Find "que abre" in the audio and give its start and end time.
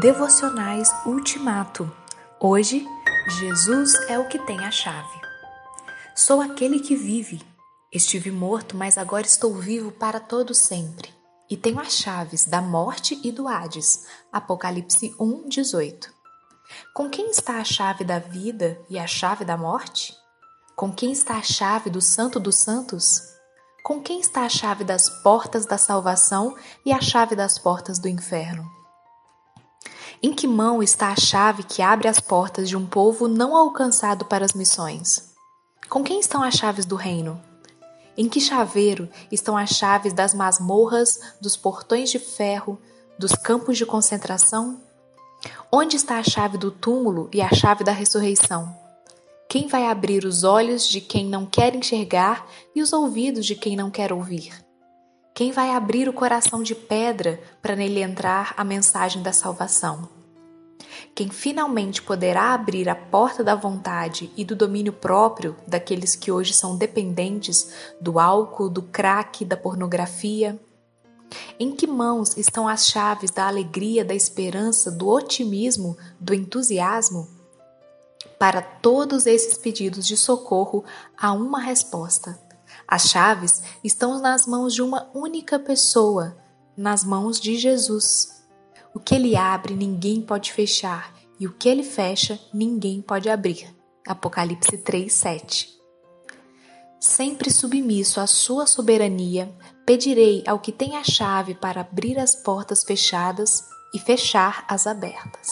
31.62-32.06